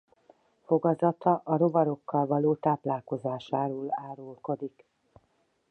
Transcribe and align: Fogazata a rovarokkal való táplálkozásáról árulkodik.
Fogazata 0.65 1.41
a 1.45 1.57
rovarokkal 1.57 2.25
való 2.25 2.55
táplálkozásáról 2.55 3.87
árulkodik. 3.89 4.85